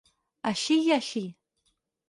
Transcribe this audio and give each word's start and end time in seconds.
Així 0.51 0.79
i 0.85 0.89
així. 0.97 1.25